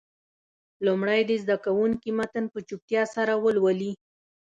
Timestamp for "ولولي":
3.43-3.91